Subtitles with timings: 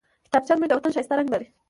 [0.25, 1.47] کتابچه زموږ د وطن ښايسته رنګ لري